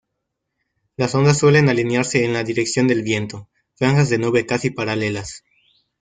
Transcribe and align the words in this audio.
Las 0.97 1.13
ondas 1.13 1.37
suelen 1.37 1.69
alinearse 1.69 2.25
en 2.25 2.33
la 2.33 2.43
dirección 2.43 2.87
del 2.87 3.03
viento, 3.03 3.49
franjas 3.75 4.09
de 4.09 4.17
nubes 4.17 4.45
casi 4.45 4.71
paralelas. 4.71 5.43